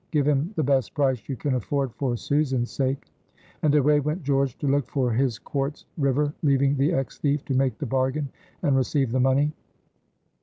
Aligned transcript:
Give 0.09 0.27
him 0.27 0.51
the 0.55 0.63
best 0.63 0.95
price 0.95 1.29
you 1.29 1.35
can 1.35 1.53
afford 1.53 1.93
for 1.93 2.17
Susan's 2.17 2.71
sake." 2.71 3.05
And 3.61 3.75
away 3.75 3.99
went 3.99 4.23
George 4.23 4.57
to 4.57 4.65
look 4.67 4.87
for 4.87 5.11
his 5.11 5.37
quartz 5.37 5.85
river, 5.95 6.33
leaving 6.41 6.75
the 6.75 6.91
ex 6.91 7.19
thief 7.19 7.45
to 7.45 7.53
make 7.53 7.77
the 7.77 7.85
bargain 7.85 8.29
and 8.63 8.75
receive 8.75 9.11
the 9.11 9.19
money. 9.19 9.53